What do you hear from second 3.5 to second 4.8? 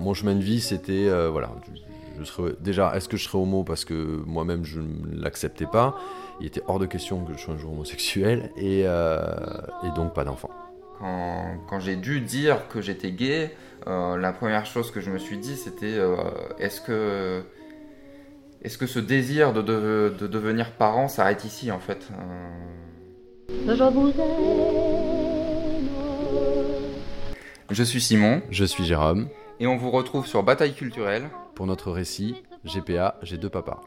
parce que moi-même je